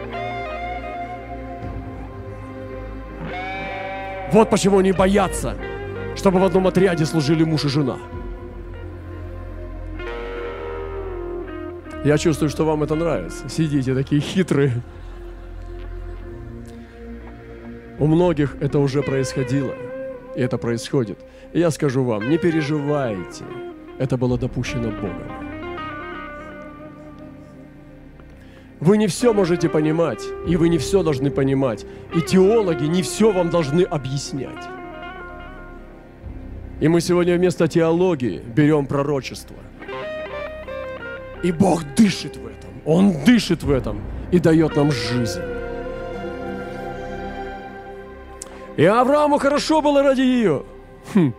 Вот 4.32 4.50
почему 4.50 4.78
они 4.78 4.92
боятся, 4.92 5.56
чтобы 6.14 6.38
в 6.38 6.44
одном 6.44 6.66
отряде 6.66 7.04
служили 7.04 7.42
муж 7.42 7.64
и 7.64 7.68
жена. 7.68 7.96
Я 12.04 12.16
чувствую, 12.16 12.48
что 12.48 12.64
вам 12.64 12.82
это 12.82 12.94
нравится. 12.94 13.48
Сидите 13.48 13.94
такие 13.94 14.20
хитрые. 14.20 14.72
У 17.98 18.06
многих 18.06 18.56
это 18.60 18.78
уже 18.78 19.02
происходило. 19.02 19.74
И 20.36 20.40
это 20.40 20.56
происходит. 20.58 21.18
И 21.52 21.58
я 21.58 21.70
скажу 21.70 22.04
вам, 22.04 22.30
не 22.30 22.38
переживайте. 22.38 23.44
Это 23.98 24.16
было 24.16 24.38
допущено 24.38 24.90
Богом. 24.90 25.49
Вы 28.80 28.96
не 28.96 29.08
все 29.08 29.34
можете 29.34 29.68
понимать, 29.68 30.22
и 30.48 30.56
вы 30.56 30.70
не 30.70 30.78
все 30.78 31.02
должны 31.02 31.30
понимать. 31.30 31.84
И 32.14 32.22
теологи 32.22 32.84
не 32.84 33.02
все 33.02 33.30
вам 33.30 33.50
должны 33.50 33.82
объяснять. 33.82 34.64
И 36.80 36.88
мы 36.88 37.02
сегодня 37.02 37.36
вместо 37.36 37.68
теологии 37.68 38.40
берем 38.56 38.86
пророчество. 38.86 39.56
И 41.42 41.52
Бог 41.52 41.84
дышит 41.94 42.36
в 42.36 42.46
этом. 42.46 42.70
Он 42.86 43.14
дышит 43.24 43.62
в 43.62 43.70
этом 43.70 44.00
и 44.32 44.38
дает 44.38 44.76
нам 44.76 44.90
жизнь. 44.90 45.42
И 48.78 48.84
Аврааму 48.84 49.36
хорошо 49.38 49.82
было 49.82 50.02
ради 50.02 50.22
ее. 50.22 50.62
Хм, 51.14 51.34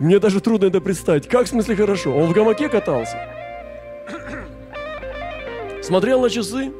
мне 0.00 0.18
даже 0.18 0.40
трудно 0.40 0.66
это 0.66 0.80
представить. 0.80 1.28
Как 1.28 1.46
в 1.46 1.48
смысле 1.50 1.76
хорошо? 1.76 2.12
Он 2.16 2.26
в 2.26 2.32
гамаке 2.32 2.68
катался? 2.68 3.33
Смотрел 5.84 6.22
на 6.22 6.30
часы? 6.30 6.72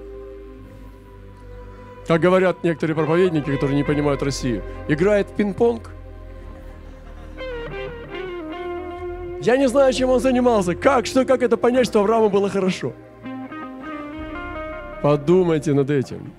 Как 2.09 2.23
говорят 2.23 2.65
некоторые 2.65 2.97
проповедники, 2.97 3.51
которые 3.51 3.77
не 3.77 3.85
понимают 3.85 4.23
Россию. 4.23 4.63
Играет 4.89 5.29
в 5.29 5.35
пинг-понг? 5.35 5.91
Я 9.43 9.59
не 9.59 9.69
знаю, 9.69 9.93
чем 9.93 10.09
он 10.09 10.21
занимался. 10.21 10.75
Как, 10.75 11.05
что, 11.05 11.27
как 11.27 11.43
это 11.43 11.59
понять, 11.59 11.87
что 11.87 12.01
Аврааму 12.01 12.31
было 12.31 12.49
хорошо? 12.49 12.95
Подумайте 15.03 15.75
над 15.75 15.91
этим 15.91 16.33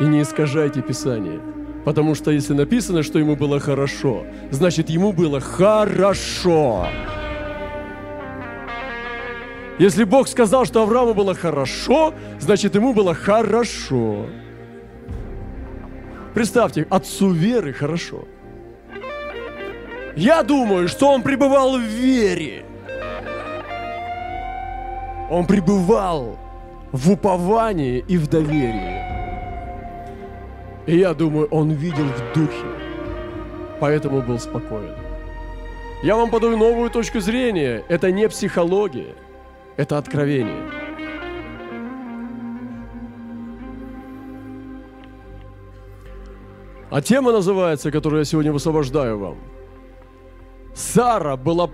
и 0.00 0.04
не 0.04 0.22
искажайте 0.22 0.82
Писание. 0.82 1.40
Потому 1.84 2.16
что 2.16 2.32
если 2.32 2.54
написано, 2.54 3.04
что 3.04 3.20
ему 3.20 3.36
было 3.36 3.60
хорошо, 3.60 4.24
значит 4.50 4.90
ему 4.90 5.12
было 5.12 5.38
хорошо. 5.38 6.88
Если 9.80 10.04
Бог 10.04 10.28
сказал, 10.28 10.66
что 10.66 10.82
Аврааму 10.82 11.14
было 11.14 11.34
хорошо, 11.34 12.12
значит 12.38 12.74
ему 12.74 12.92
было 12.92 13.14
хорошо. 13.14 14.26
Представьте, 16.34 16.86
отцу 16.90 17.30
веры 17.30 17.72
хорошо. 17.72 18.28
Я 20.16 20.42
думаю, 20.42 20.86
что 20.86 21.08
он 21.10 21.22
пребывал 21.22 21.78
в 21.78 21.80
вере. 21.80 22.66
Он 25.30 25.46
пребывал 25.46 26.38
в 26.92 27.12
уповании 27.12 28.04
и 28.06 28.18
в 28.18 28.28
доверии. 28.28 29.00
И 30.84 30.98
я 30.98 31.14
думаю, 31.14 31.46
он 31.46 31.70
видел 31.70 32.04
в 32.04 32.34
духе, 32.34 32.66
поэтому 33.80 34.20
был 34.20 34.38
спокоен. 34.38 34.94
Я 36.02 36.16
вам 36.16 36.28
подаю 36.28 36.58
новую 36.58 36.90
точку 36.90 37.20
зрения. 37.20 37.82
Это 37.88 38.12
не 38.12 38.28
психология, 38.28 39.14
это 39.80 39.96
откровение. 39.96 40.70
А 46.90 47.00
тема 47.00 47.32
называется, 47.32 47.90
которую 47.90 48.20
я 48.20 48.24
сегодня 48.24 48.52
высвобождаю 48.52 49.18
вам. 49.18 49.38
Сара 50.74 51.36
была 51.36 51.70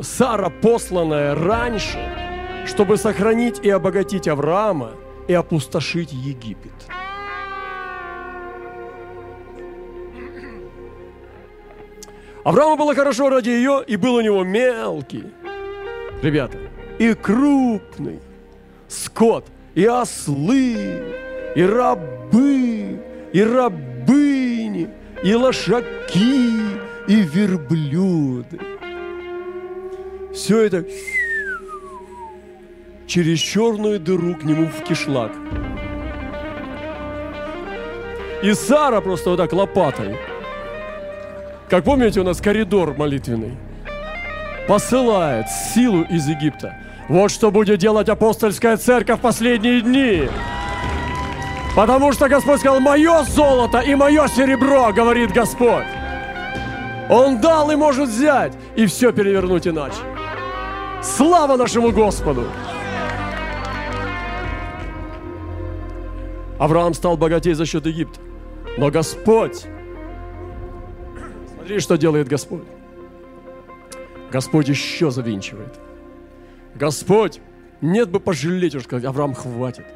Сара 0.00 0.50
посланная 0.50 1.34
раньше, 1.34 1.98
чтобы 2.66 2.96
сохранить 2.96 3.58
и 3.64 3.70
обогатить 3.70 4.28
Авраама 4.28 4.92
и 5.26 5.34
опустошить 5.34 6.12
Египет. 6.12 6.86
Аврааму 12.44 12.76
было 12.76 12.94
хорошо 12.94 13.30
ради 13.30 13.50
ее, 13.50 13.82
и 13.86 13.96
был 13.96 14.14
у 14.14 14.20
него 14.20 14.44
мелкий, 14.44 15.24
ребята, 16.22 16.58
и 16.98 17.14
крупный 17.14 18.20
скот, 18.88 19.46
и 19.74 19.84
ослы, 19.84 21.02
и 21.54 21.62
рабы, 21.62 23.00
и 23.32 23.42
рабыни, 23.42 24.88
и 25.22 25.34
лошаки, 25.34 26.78
и 27.06 27.22
верблюды. 27.22 28.58
Все 30.32 30.62
это 30.62 30.84
через 33.06 33.38
черную 33.38 33.98
дыру 33.98 34.34
к 34.34 34.44
нему 34.44 34.66
в 34.66 34.82
кишлак. 34.84 35.32
И 38.42 38.52
Сара 38.54 39.00
просто 39.00 39.30
вот 39.30 39.36
так 39.38 39.52
лопатой. 39.52 40.16
Как 41.68 41.84
помните, 41.84 42.20
у 42.20 42.24
нас 42.24 42.40
коридор 42.40 42.94
молитвенный. 42.96 43.56
Посылает 44.68 45.48
силу 45.48 46.02
из 46.02 46.28
Египта. 46.28 46.76
Вот 47.08 47.30
что 47.30 47.50
будет 47.50 47.78
делать 47.78 48.08
апостольская 48.08 48.76
церковь 48.76 49.18
в 49.18 49.22
последние 49.22 49.80
дни. 49.80 50.28
Потому 51.74 52.12
что 52.12 52.28
Господь 52.28 52.60
сказал, 52.60 52.80
мое 52.80 53.22
золото 53.24 53.78
и 53.78 53.94
мое 53.94 54.26
серебро, 54.28 54.92
говорит 54.92 55.32
Господь. 55.32 55.86
Он 57.08 57.40
дал 57.40 57.70
и 57.70 57.76
может 57.76 58.10
взять, 58.10 58.52
и 58.76 58.84
все 58.84 59.12
перевернуть 59.12 59.66
иначе. 59.66 59.96
Слава 61.02 61.56
нашему 61.56 61.92
Господу! 61.92 62.44
Авраам 66.58 66.92
стал 66.92 67.16
богатей 67.16 67.54
за 67.54 67.64
счет 67.64 67.86
Египта. 67.86 68.20
Но 68.76 68.90
Господь, 68.90 69.64
смотри, 71.54 71.78
что 71.78 71.96
делает 71.96 72.28
Господь. 72.28 72.64
Господь 74.30 74.68
еще 74.68 75.10
завинчивает. 75.10 75.87
Господь, 76.74 77.40
нет 77.80 78.10
бы 78.10 78.20
пожалеть, 78.20 78.74
уже 78.74 78.84
сказать, 78.84 79.04
Авраам, 79.04 79.34
хватит. 79.34 79.86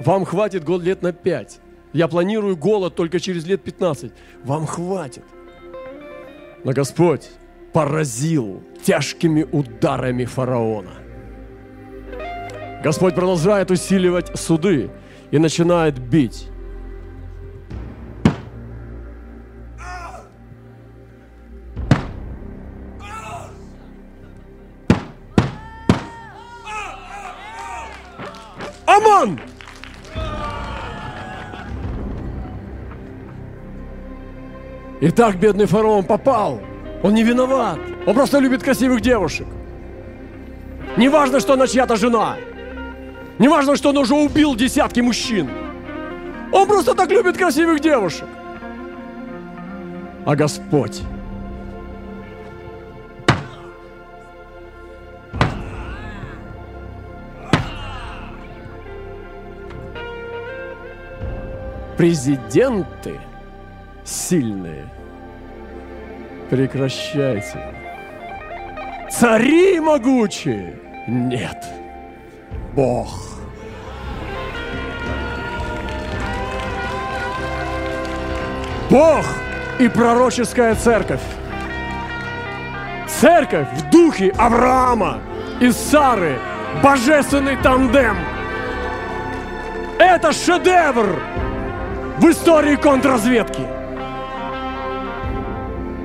Вам 0.00 0.24
хватит 0.24 0.64
год 0.64 0.82
лет 0.82 1.02
на 1.02 1.12
пять. 1.12 1.60
Я 1.92 2.08
планирую 2.08 2.56
голод 2.56 2.94
только 2.94 3.20
через 3.20 3.46
лет 3.46 3.62
15. 3.62 4.12
Вам 4.44 4.66
хватит. 4.66 5.24
Но 6.64 6.72
Господь 6.72 7.28
поразил 7.72 8.62
тяжкими 8.82 9.46
ударами 9.50 10.24
фараона. 10.24 10.92
Господь 12.82 13.14
продолжает 13.14 13.70
усиливать 13.70 14.36
суды 14.38 14.90
и 15.30 15.38
начинает 15.38 15.98
бить. 15.98 16.48
Аман! 29.22 29.38
И 35.00 35.10
так 35.10 35.36
бедный 35.36 35.66
фараон 35.66 36.04
попал. 36.04 36.60
Он 37.02 37.14
не 37.14 37.24
виноват. 37.24 37.78
Он 38.06 38.14
просто 38.14 38.38
любит 38.38 38.62
красивых 38.62 39.00
девушек. 39.00 39.46
Не 40.96 41.08
важно, 41.08 41.40
что 41.40 41.54
она 41.54 41.66
чья-то 41.66 41.96
жена. 41.96 42.36
Не 43.38 43.48
важно, 43.48 43.76
что 43.76 43.88
он 43.88 43.98
уже 43.98 44.14
убил 44.14 44.54
десятки 44.54 45.00
мужчин. 45.00 45.50
Он 46.52 46.66
просто 46.68 46.94
так 46.94 47.10
любит 47.10 47.36
красивых 47.36 47.80
девушек. 47.80 48.26
А 50.24 50.36
Господь 50.36 51.02
президенты 62.02 63.20
сильные. 64.04 64.86
Прекращайте. 66.50 67.60
Цари 69.08 69.78
могучие. 69.78 70.80
Нет. 71.06 71.64
Бог. 72.74 73.08
Бог 78.90 79.24
и 79.78 79.86
пророческая 79.86 80.74
церковь. 80.74 81.22
Церковь 83.06 83.68
в 83.76 83.90
духе 83.90 84.32
Авраама 84.36 85.20
и 85.60 85.70
Сары. 85.70 86.36
Божественный 86.82 87.56
тандем. 87.62 88.16
Это 90.00 90.32
шедевр 90.32 91.31
в 92.18 92.30
истории 92.30 92.76
контрразведки. 92.76 93.62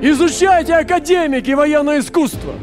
Изучайте 0.01 0.75
академики 0.75 1.51
военное 1.51 1.99
искусство. 1.99 2.53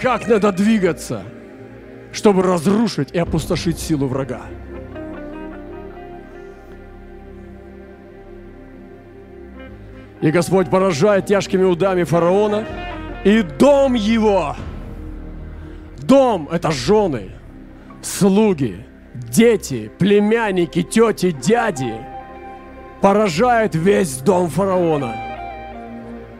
Как 0.00 0.26
надо 0.26 0.50
двигаться, 0.50 1.22
чтобы 2.12 2.42
разрушить 2.42 3.12
и 3.12 3.18
опустошить 3.18 3.78
силу 3.78 4.06
врага. 4.06 4.42
И 10.20 10.30
Господь 10.30 10.70
поражает 10.70 11.26
тяжкими 11.26 11.64
удами 11.64 12.04
фараона 12.04 12.64
и 13.24 13.42
дом 13.42 13.94
его. 13.94 14.56
Дом– 15.98 16.48
это 16.52 16.70
жены, 16.70 17.30
слуги, 18.02 18.86
дети, 19.32 19.90
племянники, 19.98 20.82
тети, 20.82 21.32
дяди 21.32 21.94
поражает 23.00 23.74
весь 23.74 24.18
дом 24.18 24.48
фараона 24.48 25.14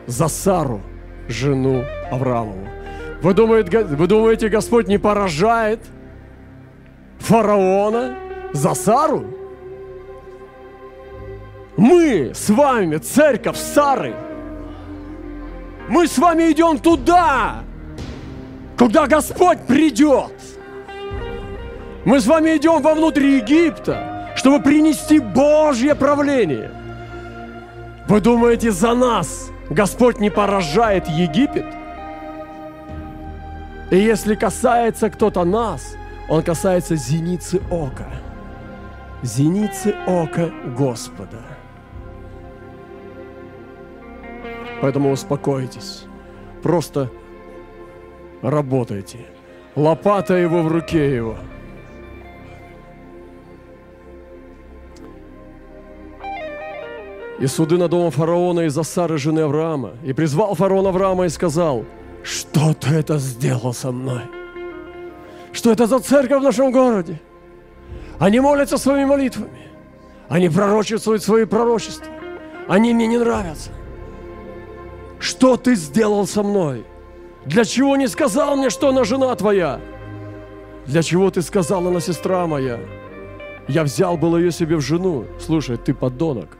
за 0.06 0.28
Сару, 0.28 0.80
жену 1.28 1.84
Авраамову. 2.10 2.68
Вы 3.22 3.34
думаете, 3.34 3.84
вы 3.84 4.06
думаете, 4.06 4.48
Господь 4.48 4.88
не 4.88 4.98
поражает 4.98 5.80
фараона 7.18 8.14
за 8.52 8.74
Сару? 8.74 9.24
Мы 11.76 12.32
с 12.34 12.50
вами, 12.50 12.98
церковь 12.98 13.56
Сары, 13.56 14.14
мы 15.88 16.06
с 16.06 16.18
вами 16.18 16.52
идем 16.52 16.78
туда, 16.78 17.62
когда 18.76 19.06
Господь 19.06 19.66
придет. 19.66 20.32
Мы 22.04 22.20
с 22.20 22.26
вами 22.26 22.56
идем 22.56 22.82
вовнутрь 22.82 23.24
Египта, 23.24 24.32
чтобы 24.34 24.60
принести 24.60 25.20
Божье 25.20 25.94
правление. 25.94 26.72
Вы 28.08 28.20
думаете, 28.20 28.72
за 28.72 28.92
нас 28.94 29.52
Господь 29.70 30.18
не 30.18 30.28
поражает 30.28 31.06
Египет? 31.08 31.66
И 33.92 33.96
если 33.96 34.34
касается 34.34 35.10
кто-то 35.10 35.44
нас, 35.44 35.94
он 36.28 36.42
касается 36.42 36.96
зеницы 36.96 37.62
ока. 37.70 38.08
Зеницы 39.22 39.94
ока 40.06 40.50
Господа. 40.76 41.38
Поэтому 44.80 45.12
успокойтесь. 45.12 46.06
Просто 46.64 47.12
работайте. 48.42 49.26
Лопата 49.76 50.34
его 50.34 50.62
в 50.62 50.68
руке 50.68 51.14
его– 51.14 51.36
и 57.38 57.46
суды 57.46 57.76
над 57.76 57.90
домом 57.90 58.10
фараона 58.10 58.60
из-за 58.66 58.82
Сары, 58.82 59.18
жены 59.18 59.40
Авраама. 59.40 59.92
И 60.04 60.12
призвал 60.12 60.54
фараон 60.54 60.86
Авраама 60.86 61.26
и 61.26 61.28
сказал, 61.28 61.84
что 62.22 62.74
ты 62.74 62.94
это 62.94 63.18
сделал 63.18 63.74
со 63.74 63.90
мной? 63.90 64.22
Что 65.52 65.72
это 65.72 65.86
за 65.86 65.98
церковь 65.98 66.40
в 66.40 66.44
нашем 66.44 66.70
городе? 66.72 67.20
Они 68.18 68.40
молятся 68.40 68.78
своими 68.78 69.06
молитвами. 69.06 69.68
Они 70.28 70.48
пророчествуют 70.48 71.22
свои 71.22 71.44
пророчества. 71.44 72.06
Они 72.68 72.94
мне 72.94 73.06
не 73.06 73.18
нравятся. 73.18 73.70
Что 75.18 75.56
ты 75.56 75.74
сделал 75.74 76.26
со 76.26 76.42
мной? 76.42 76.84
Для 77.44 77.64
чего 77.64 77.96
не 77.96 78.08
сказал 78.08 78.56
мне, 78.56 78.70
что 78.70 78.88
она 78.88 79.04
жена 79.04 79.34
твоя? 79.34 79.80
Для 80.86 81.02
чего 81.02 81.30
ты 81.30 81.42
сказала, 81.42 81.88
она 81.88 82.00
сестра 82.00 82.46
моя? 82.46 82.78
Я 83.68 83.84
взял 83.84 84.16
было 84.16 84.36
ее 84.36 84.52
себе 84.52 84.76
в 84.76 84.80
жену. 84.80 85.26
Слушай, 85.38 85.76
ты 85.76 85.92
подонок. 85.94 86.56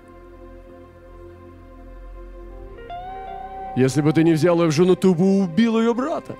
Если 3.77 4.03
бы 4.03 4.13
ты 4.13 4.23
не 4.23 4.33
взял 4.33 4.61
ее 4.61 4.69
в 4.69 4.73
жену, 4.73 4.97
ты 4.97 5.09
бы 5.13 5.41
убил 5.41 5.79
ее 5.79 5.95
брата. 5.95 6.37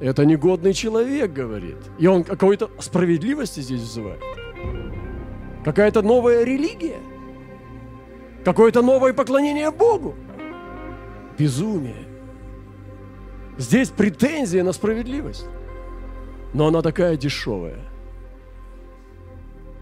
Это 0.00 0.26
негодный 0.26 0.72
человек, 0.72 1.32
говорит. 1.32 1.76
И 1.98 2.06
он 2.06 2.24
какой-то 2.24 2.70
справедливости 2.80 3.60
здесь 3.60 3.80
вызывает. 3.80 4.22
Какая-то 5.64 6.02
новая 6.02 6.44
религия. 6.44 6.98
Какое-то 8.44 8.82
новое 8.82 9.12
поклонение 9.12 9.70
Богу. 9.70 10.16
Безумие. 11.38 12.04
Здесь 13.58 13.90
претензия 13.90 14.64
на 14.64 14.72
справедливость. 14.72 15.46
Но 16.52 16.66
она 16.66 16.82
такая 16.82 17.16
дешевая. 17.16 17.78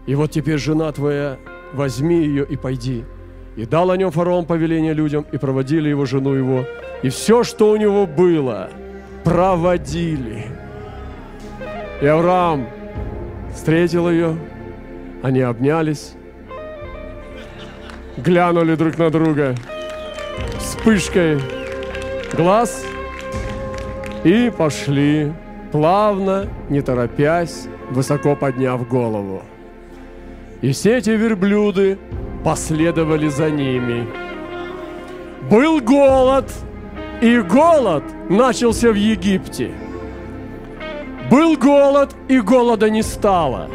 И 0.05 0.15
вот 0.15 0.31
теперь 0.31 0.57
жена 0.57 0.91
твоя, 0.91 1.39
возьми 1.73 2.23
ее 2.23 2.45
и 2.45 2.55
пойди. 2.55 3.05
И 3.55 3.65
дал 3.65 3.91
о 3.91 3.97
нем 3.97 4.11
фараон 4.11 4.45
повеление 4.45 4.93
людям, 4.93 5.25
и 5.31 5.37
проводили 5.37 5.89
его 5.89 6.05
жену 6.05 6.33
его. 6.33 6.65
И 7.03 7.09
все, 7.09 7.43
что 7.43 7.71
у 7.71 7.75
него 7.75 8.07
было, 8.07 8.69
проводили. 9.23 10.45
И 12.01 12.05
Авраам 12.05 12.67
встретил 13.53 14.09
ее, 14.09 14.37
они 15.21 15.41
обнялись, 15.41 16.13
глянули 18.17 18.75
друг 18.75 18.97
на 18.97 19.09
друга 19.09 19.55
вспышкой 20.81 21.39
глаз 22.33 22.83
и 24.23 24.51
пошли, 24.55 25.31
плавно, 25.71 26.47
не 26.69 26.81
торопясь, 26.81 27.67
высоко 27.91 28.35
подняв 28.35 28.87
голову. 28.87 29.43
И 30.61 30.71
все 30.73 30.97
эти 30.97 31.09
верблюды 31.11 31.97
последовали 32.43 33.29
за 33.29 33.49
ними. 33.49 34.07
Был 35.49 35.81
голод, 35.81 36.51
и 37.21 37.39
голод 37.39 38.03
начался 38.29 38.91
в 38.91 38.95
Египте. 38.95 39.71
Был 41.31 41.57
голод, 41.57 42.15
и 42.27 42.39
голода 42.39 42.89
не 42.89 43.01
стало, 43.01 43.69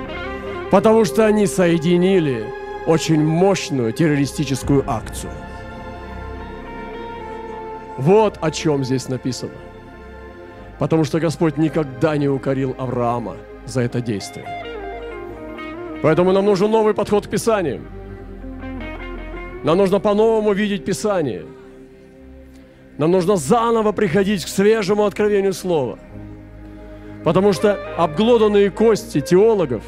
потому 0.71 1.05
что 1.05 1.27
они 1.27 1.47
соединили 1.47 2.45
очень 2.87 3.25
мощную 3.25 3.93
террористическую 3.93 4.85
акцию. 4.87 5.33
Вот 7.99 8.39
о 8.41 8.51
чем 8.51 8.85
здесь 8.85 9.09
написано. 9.09 9.53
Потому 10.79 11.05
что 11.05 11.19
Господь 11.19 11.57
никогда 11.57 12.17
не 12.17 12.29
укорил 12.29 12.77
Авраама 12.79 13.37
за 13.65 13.81
это 13.81 14.01
действие. 14.01 14.56
Поэтому 16.07 16.31
нам 16.31 16.45
нужен 16.45 16.71
новый 16.71 16.95
подход 16.95 17.27
к 17.27 17.31
Писанию. 17.31 17.81
Нам 19.65 19.77
нужно 19.77 19.99
по-новому 19.99 20.53
видеть 20.53 20.85
Писание. 20.85 21.45
Нам 22.97 23.11
нужно 23.11 23.35
заново 23.35 23.91
приходить 23.91 24.45
к 24.45 24.49
свежему 24.49 25.05
откровению 25.05 25.53
Слова. 25.53 25.99
Потому 27.25 27.53
что 27.53 27.77
обглоданные 27.97 28.71
кости 28.71 29.21
теологов 29.21 29.83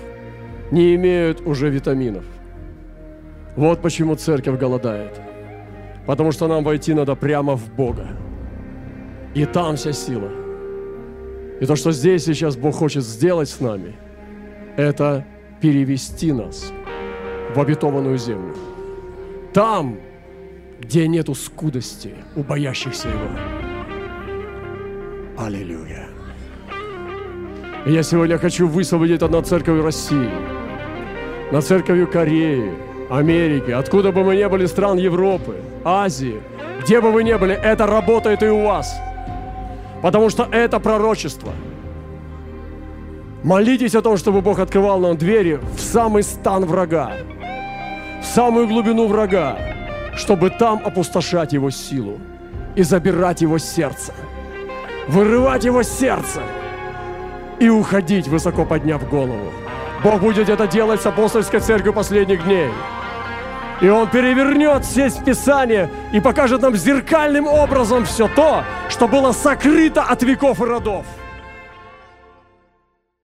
не 0.72 0.96
имеют 0.96 1.40
уже 1.46 1.70
витаминов. 1.70 2.24
Вот 3.54 3.81
почему 3.81 4.16
церковь 4.16 4.59
голодает. 4.59 5.20
Потому 6.04 6.33
что 6.33 6.48
нам 6.48 6.64
войти 6.64 6.94
надо 6.94 7.14
прямо 7.14 7.57
в 7.57 7.72
Бога. 7.76 8.09
И 9.37 9.44
там 9.44 9.76
вся 9.76 9.92
сила. 9.92 10.33
И 11.61 11.64
то, 11.64 11.76
что 11.76 11.92
здесь 11.92 12.24
сейчас 12.24 12.57
Бог 12.57 12.74
хочет 12.74 13.04
сделать 13.04 13.48
с 13.48 13.61
нами, 13.61 13.94
это 14.76 15.24
перевести 15.61 16.33
нас 16.33 16.73
в 17.55 17.61
обетованную 17.61 18.18
землю. 18.18 18.55
Там, 19.53 19.97
где 20.81 21.09
нету 21.09 21.35
скудости 21.35 22.14
у 22.37 22.42
боящихся 22.42 23.09
Его. 23.09 23.29
Аллилуйя. 25.37 26.09
И 27.87 27.92
я 27.92 28.03
сегодня 28.03 28.38
хочу 28.38 28.66
высвободить 28.66 29.16
это 29.16 29.29
над 29.29 29.47
церковью 29.47 29.83
России, 29.83 30.31
над 31.53 31.64
церковью 31.64 32.07
Кореи, 32.07 32.71
Америки, 33.11 33.71
откуда 33.71 34.12
бы 34.12 34.25
мы 34.25 34.37
ни 34.37 34.47
были, 34.47 34.66
стран 34.66 34.99
Европы, 34.99 35.57
Азии, 35.85 36.40
где 36.83 37.01
бы 37.01 37.11
вы 37.11 37.25
ни 37.25 37.35
были, 37.35 37.55
это 37.55 37.87
работает 37.87 38.42
и 38.42 38.47
у 38.47 38.64
вас. 38.64 38.94
Потому 40.03 40.29
что 40.31 40.47
это 40.53 40.79
пророчество– 40.79 41.53
Молитесь 43.44 43.94
о 43.94 44.03
том, 44.03 44.16
чтобы 44.16 44.40
Бог 44.40 44.59
открывал 44.59 44.98
нам 44.98 45.16
двери 45.16 45.61
в 45.77 45.81
самый 45.81 46.24
стан 46.24 46.64
врага, 46.64 47.12
в 48.20 48.24
самую 48.24 48.66
глубину 48.66 49.07
врага, 49.07 49.57
чтобы 50.16 50.51
там 50.51 50.83
опустошать 50.85 51.53
его 51.53 51.70
силу 51.70 52.18
и 52.74 52.83
забирать 52.83 53.40
его 53.40 53.59
сердце, 53.59 54.12
вырывать 55.07 55.64
его 55.64 55.85
сердце 55.85 56.40
и 57.61 57.68
уходить, 57.68 58.27
высоко 58.27 58.64
подняв 58.64 59.09
голову. 59.09 59.53
Бог 60.03 60.20
будет 60.20 60.48
это 60.48 60.66
делать 60.66 61.01
с 61.01 61.07
апостольской 61.07 61.61
церковью 61.61 61.92
последних 61.92 62.44
дней. 62.44 62.70
И 63.81 63.88
Он 63.88 64.09
перевернет 64.11 64.85
все 64.85 65.11
Писания 65.24 65.88
и 66.12 66.18
покажет 66.18 66.62
нам 66.62 66.74
зеркальным 66.74 67.46
образом 67.46 68.05
все 68.05 68.27
то, 68.27 68.64
что 68.88 69.07
было 69.07 69.31
сокрыто 69.31 70.03
от 70.03 70.24
веков 70.24 70.61
и 70.61 70.64
родов. 70.64 71.07